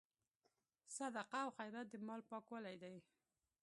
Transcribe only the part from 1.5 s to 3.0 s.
خیرات د مال پاکوالی دی.